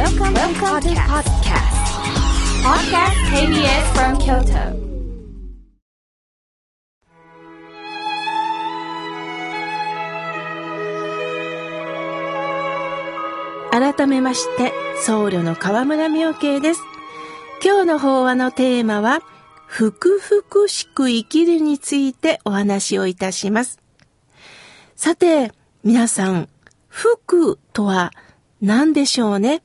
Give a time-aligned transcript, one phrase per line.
[0.00, 1.76] Welcome, Welcome to podcast.
[2.64, 4.72] Podcast KBS from Kyoto.
[13.70, 16.80] 改めまして、僧侶の河村明慶です。
[17.62, 19.20] 今日の法話のテーマは、
[19.66, 23.78] ふくふくしく生きるについてお話をいたします。
[24.96, 25.52] さて、
[25.84, 26.48] 皆さん、
[26.88, 28.12] 福とは
[28.62, 29.62] 何でしょうね？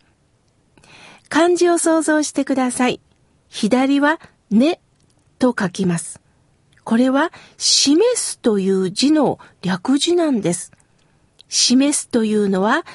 [1.29, 2.99] 漢字を想像してください。
[3.49, 4.19] 左は
[4.51, 4.79] ね
[5.39, 6.21] と書きます。
[6.83, 10.71] これは示すという字の略字なんです。
[11.47, 12.85] 示すというのは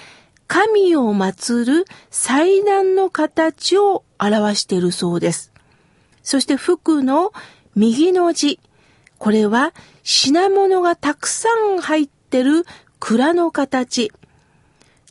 [0.46, 5.52] 神を祀る祭壇の形を表しているそうです。
[6.22, 7.33] そして福の
[7.74, 8.60] 右の字。
[9.19, 9.72] これは
[10.02, 12.64] 品物がたくさん入ってる
[12.98, 14.12] 蔵の形。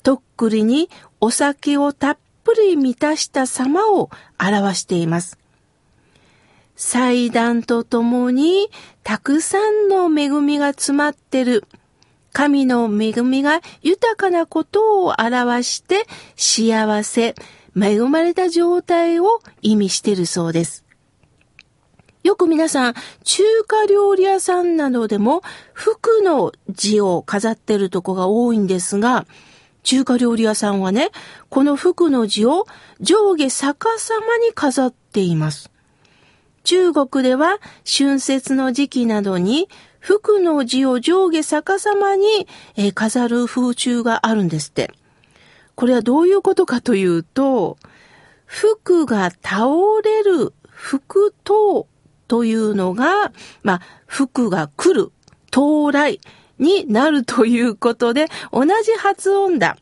[0.04, 0.90] とっくりに
[1.20, 2.18] お酒をたっ
[2.50, 5.38] ぷり満たした様を表しています。
[6.76, 8.70] 祭壇とともに
[9.04, 11.64] たくさんの恵みが詰まってる。
[12.34, 16.06] 神の恵みが豊かなことを表して
[16.36, 17.36] 幸せ、
[17.80, 20.86] 恵まれた状態を意味してるそうです。
[22.24, 29.28] よく皆さん、中華料理屋さんなどでも福の字を飾ってるとこが多いんですが、
[29.84, 31.10] 中華料理屋さんはね、
[31.50, 32.66] この福の字を
[33.00, 35.72] 上下逆さまに飾っています。
[36.64, 42.48] 中国では春節の時期などに福の字を上下逆さまに
[42.94, 44.92] 飾る風習があるんですって。
[45.76, 47.78] これはどういうことかというと、
[48.46, 49.68] 福が倒
[50.04, 51.88] れる福等
[52.28, 53.32] というのが、
[53.64, 55.12] まあ、福が来る、
[55.48, 56.20] 到来
[56.60, 59.78] になるということで、同じ発音だ。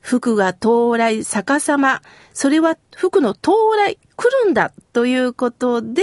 [0.00, 2.02] 福が到来逆さま。
[2.32, 6.02] それは福の到来、来るんだということで、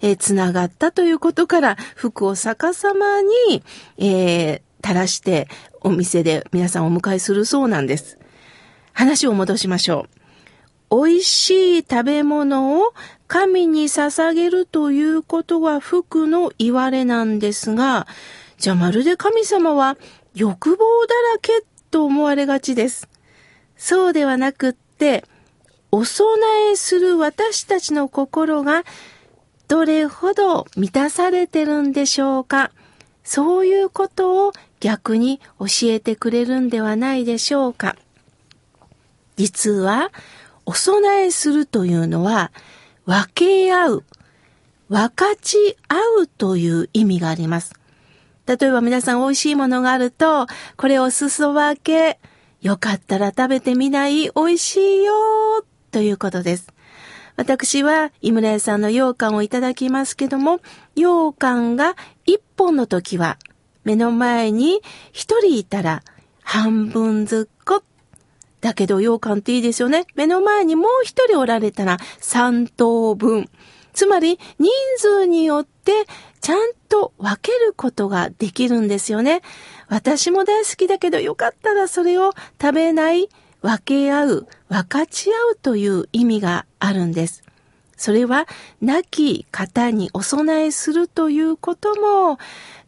[0.00, 3.62] えー、つながったということから、福を逆さまに、
[3.98, 5.48] えー、垂らして
[5.80, 8.18] お店で皆さんお迎えするそうなんです。
[8.92, 10.06] 話を戻しましょ
[10.90, 11.06] う。
[11.06, 12.94] 美味しい食べ物を
[13.26, 18.06] 神に捧げるということは福の言われなんですが、
[18.58, 19.96] じゃあまるで神様は
[20.34, 23.08] 欲望だらけと思われがちです。
[23.76, 25.24] そうではなくって、
[25.92, 26.30] お供
[26.70, 28.84] えする私たちの心が
[29.68, 32.70] どれほど満たされてるんでしょうか。
[33.24, 37.96] そういうことを逆に教えてくれるんではないでしょうか。
[39.36, 40.12] 実は、
[40.64, 42.52] お供えするというのは、
[43.04, 44.04] 分け合う、
[44.88, 47.74] 分かち合うという意味があります。
[48.46, 50.46] 例えば皆さん美味しいものがあると、
[50.76, 52.18] これを裾分け、
[52.60, 55.12] よかったら食べてみない美味しいよ
[55.90, 56.68] ということです。
[57.36, 60.60] 私は井村屋さんの羊羹をいただきますけども、
[60.94, 63.36] 羊羹が一本の時は、
[63.84, 64.80] 目の前に
[65.12, 66.02] 一人いたら
[66.42, 67.82] 半分ずっこ。
[68.60, 70.06] だけど羊羹っていいですよね。
[70.14, 73.48] 目の前にもう一人おられたら三等分。
[73.96, 76.04] つまり人数によって
[76.42, 79.40] ちゃんと分けることができるんですよね。
[79.88, 83.28] 私も大好きだけどよかったらそれを食べない、
[83.62, 87.42] 分け合う、分かち合うという意味があるんです。
[87.96, 88.46] それは
[88.82, 92.38] 亡き方にお供えするということも、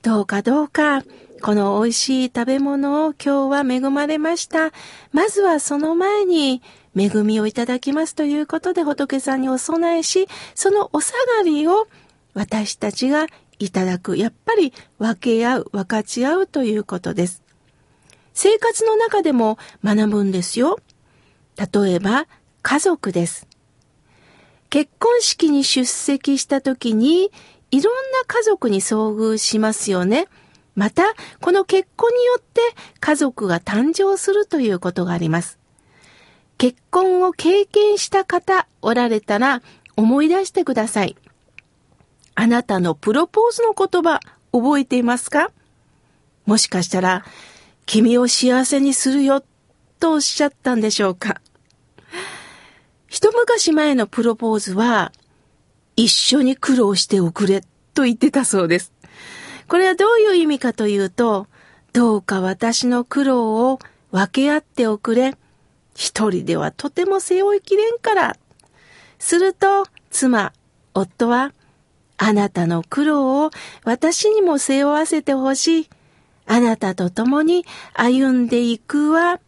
[0.02, 1.02] どうかどうか、
[1.40, 4.72] この美味しい食べ物を今日は恵まれました。
[5.12, 6.62] まずはその前に
[6.96, 11.86] 恵みをいただきますということで仏さんにお供えし、そのお下がりを
[12.34, 13.26] 私たちが
[13.58, 14.16] いただく。
[14.16, 17.42] やっぱり分け合う、分かち合うということです。
[18.34, 20.78] 生活の中でも学ぶんですよ。
[21.56, 22.26] 例えば、
[22.62, 23.46] 家族です。
[24.70, 27.30] 結婚式に出席した時に、
[27.70, 30.26] いろんな家族に遭遇しますよね。
[30.78, 31.02] また、
[31.40, 32.60] この結婚によって
[33.00, 35.58] 家族が誕生するということがあります。
[36.56, 39.60] 結婚を経験した方おられたら
[39.96, 41.16] 思い出してください。
[42.36, 44.20] あなたのプロポーズの言葉
[44.52, 45.50] 覚えていますか？
[46.46, 47.24] もしかしたら、
[47.84, 49.42] 君を幸せにするよ
[49.98, 51.40] とおっしゃったんでしょうか？
[53.08, 55.10] 一昔前のプロポーズは、
[55.96, 57.62] 一緒に苦労しておくれ
[57.94, 58.92] と言ってたそうです。
[59.68, 61.46] これはどういう意味かというと、
[61.92, 63.78] どうか私の苦労を
[64.10, 65.36] 分け合っておくれ。
[65.94, 68.36] 一人ではとても背負いきれんから。
[69.18, 70.52] すると、妻、
[70.94, 71.52] 夫は、
[72.16, 73.50] あなたの苦労を
[73.84, 75.90] 私にも背負わせてほしい。
[76.46, 79.38] あなたと共に歩んでいくわ。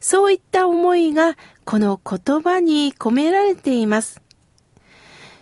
[0.00, 4.20] そういった思いがこの言葉に込められています。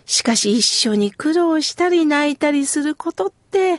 [0.04, 3.78] しかし一緒に苦労したり泣いたりすることっっ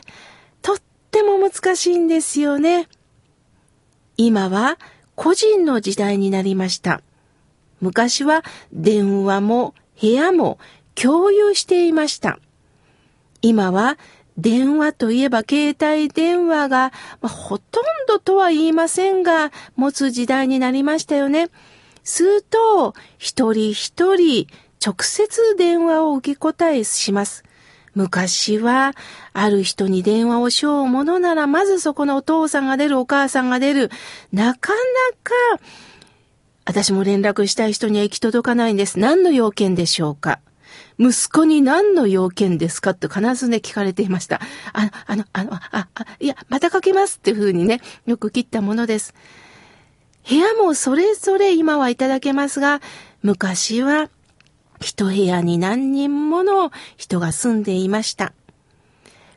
[0.62, 0.76] とっ
[1.10, 2.88] ても難しいんですよね。
[4.16, 4.78] 今は
[5.14, 7.02] 個人の時代になりました。
[7.82, 8.42] 昔は
[8.72, 10.58] 電話も部屋も
[10.94, 12.38] 共有していました。
[13.42, 13.98] 今は
[14.38, 21.48] 電話といえば携帯電話が、まあ、ほとんどとは言いませんが、持つ時代になりましたよね。
[22.02, 24.46] すると、一人一人
[24.84, 27.45] 直接電話を受け答えします。
[27.96, 28.92] 昔は、
[29.32, 33.90] ある人に電話をしようものなら、まずそこのお父さんが出る、お母さんが出る。
[34.32, 34.78] なかな
[35.24, 35.62] か、
[36.66, 38.98] 私も連絡したい人には行き届かないんです。
[38.98, 40.40] 何の要件でしょうか？
[40.98, 44.42] 息子に何の要件ですかって必ずね、聞かれていました。
[44.74, 49.14] あの、あの、あの、あ、あ、いや、またかけますっていうふうにね、よく切ったものです。
[50.28, 52.82] 部屋もそれぞれ今はいただけますが、
[53.22, 54.10] 昔は
[54.80, 58.32] 一部屋に何人もの人が住んでいました。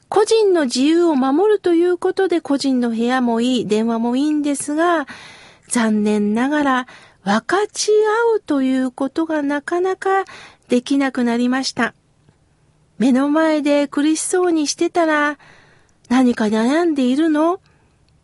[0.09, 5.05] 個人の自由を守るということで個人の部屋もいい、電話もいいんですが、
[5.67, 6.87] 残念ながら
[7.23, 10.25] 分かち合うということがなかなか
[10.67, 11.93] できなくなりました。
[12.97, 15.37] 目の前で苦しそうにしてたら、
[16.09, 17.59] 何か悩んでいるの？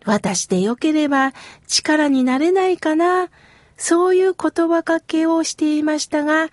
[0.05, 1.33] 私でよければ
[1.67, 3.29] 力になれないかな？
[3.77, 6.49] そういう言葉かけをしていましたが、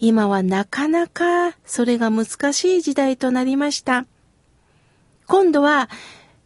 [0.00, 4.06] 今はなかなかそれが難しい時代となりました。
[5.26, 5.90] 今度は、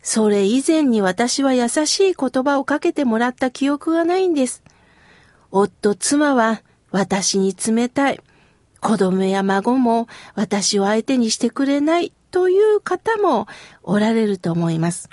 [0.03, 4.63] それ以前に私は優しい言葉をかけてもらった記憶がないんです。
[5.53, 8.21] 夫、妻は私に冷たい。
[8.81, 13.47] 子供や孫も私を相手にしてくれないという方も
[13.85, 15.09] おられると思います。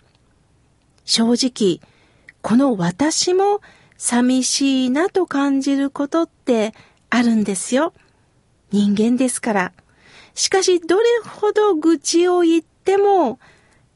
[1.05, 1.79] 正直、
[2.41, 3.61] この私も
[3.97, 6.73] 寂しいなと感じることって
[7.11, 7.93] あるんですよ。
[8.71, 9.73] 人間ですから。
[10.35, 13.39] しかし、どれほど愚痴を言っても、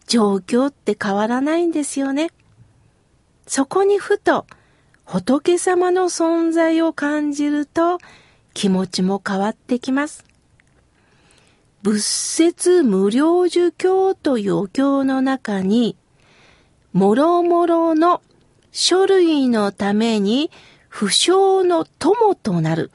[0.08, 2.32] 状況って変わらないんですよね。
[3.48, 4.46] そこにふと、
[5.06, 8.00] 仏様の存在を感じると、
[8.54, 10.26] 気持ちも変わってきます。
[11.82, 15.98] 仏説無料儒教というお経の中に、
[16.94, 18.22] もろもろの
[18.72, 20.50] 書類のために
[20.88, 22.92] 不詳の友となる。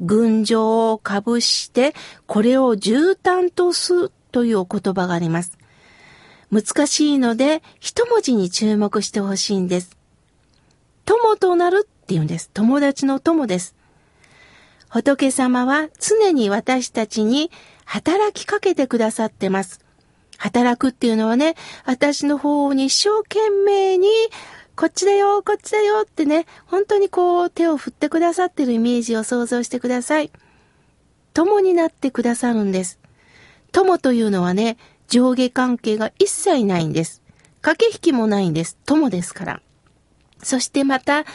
[0.00, 1.94] 群青をかぶして、
[2.26, 5.58] これを絨毯とすというお言葉があります。
[6.50, 9.96] 難しいので、一文字に注目してほしいんです。
[11.04, 12.50] 友となるって言うんです。
[12.52, 13.74] 友達の友です。
[14.88, 17.50] 仏様は常に私たちに
[17.84, 19.80] 働きかけてくださってます。
[20.36, 21.54] 働くっていうのはね、
[21.84, 24.08] 私の方に一生懸命に
[24.80, 30.32] こっちだよ、こっちだよってね、本当にこう手を振ってくださってるイメージを想像してください。
[31.34, 32.98] 友になってくださるんです。
[33.72, 37.20] 友というのはね、上下関係が一切ないんです。
[37.60, 38.78] 駆け引きもないんです。
[38.86, 39.62] 友ですから。
[40.42, 41.26] そしてまた、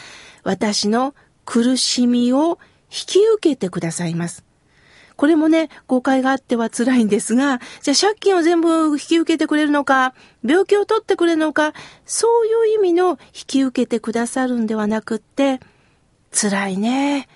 [0.42, 1.14] 私の
[1.44, 4.45] 苦しみを引き受けてくださいます。
[5.16, 10.14] これもね、誤解があっては辛いんですが、じゃあ借金を全部引き受けてくれるのか、
[10.44, 11.72] 病気を取ってくれるのか、
[12.04, 13.16] そういう意味の引
[13.46, 15.60] き受けてくださるんではなくって、
[16.32, 17.28] 辛いね。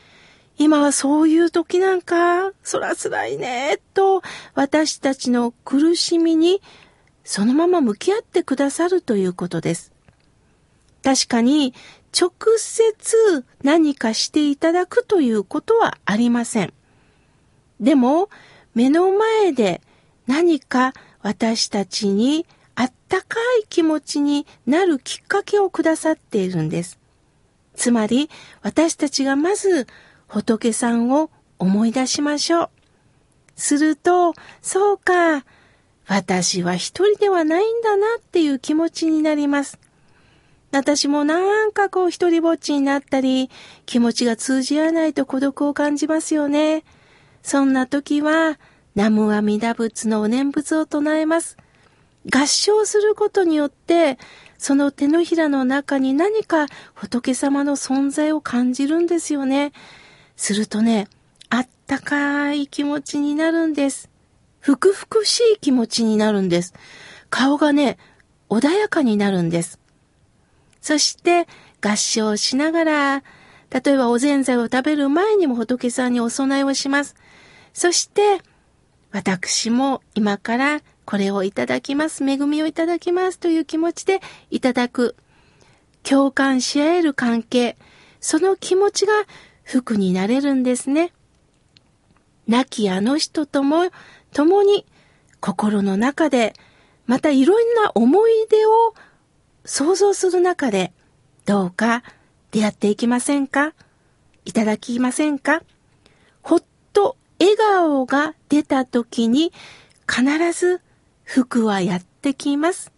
[0.58, 4.22] 今はそういう時なんか、そら辛いね、と
[4.54, 6.60] 私たちの苦しみに
[7.24, 9.92] そのまま向き合ってくださるということです。
[11.02, 11.72] 確かに
[12.18, 16.74] 直接何かしていただくということはありません。
[17.80, 18.28] でも、
[18.74, 19.80] 目の前で
[20.26, 26.98] 何か私たちにあったかい気持ちになるきっかけをくださっているんです。
[27.74, 28.30] つまり、
[28.62, 29.86] 私たちがまず
[30.26, 32.70] 仏さんを思い出しましょう。
[33.56, 35.44] すると、そうか、
[36.06, 39.78] 私は一人ではないんだなっていう気持ちになります。
[40.72, 43.50] 私もなんかこう一人ぼっちになったり、
[43.86, 46.84] 気持ちが通じ合わないと孤独を感じますよね。
[47.42, 48.58] そんな時は、
[48.94, 51.56] 南無阿弥陀仏のお念仏を唱えます。
[52.30, 54.18] 合唱することによって、
[54.58, 59.72] その手のひらの中に何か仏様の存在を感じるんですよね。
[60.36, 61.08] するとね、
[61.48, 64.10] あったかい気持ちになるんです。
[64.60, 66.74] ふくふくしい気持ちになるんです。
[67.30, 67.96] 顔がね、
[68.50, 69.80] 穏やかになるんです。
[70.82, 71.46] そして
[71.80, 73.22] 合唱しながら、
[73.70, 77.14] 例えばおぜんざいを食べる前にも仏さんにお供えをします。
[77.72, 78.40] そして、
[79.12, 85.16] 私も今からこれをいただきます、恵みをいただきますという気持ちでいただく。
[86.02, 87.76] 共感し合える関係。
[88.20, 89.12] その気持ちが
[89.64, 91.12] 福になれるんですね。
[92.46, 93.90] 亡きあの人とも
[94.32, 94.84] 共に
[95.40, 96.54] 心の中で
[97.06, 98.94] またいろんな思い出を
[99.64, 100.92] 想像する中で
[101.46, 102.02] どうか
[102.50, 103.72] 出会っていきませんか？
[104.44, 105.62] いただきませんか？
[106.42, 106.62] ほっ
[106.92, 109.52] と笑顔が出た時に
[110.06, 110.82] 必ず
[111.24, 112.92] 福はやってきます。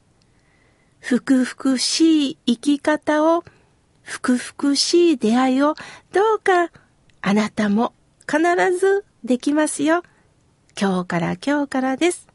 [0.99, 3.45] 福々しい生き方を、
[4.03, 5.75] 福々しい出会いを
[6.13, 6.71] どうか
[7.21, 7.93] あなたも
[8.29, 8.41] 必
[8.79, 10.03] ずできますよ。
[10.81, 12.32] 今日から今日からです。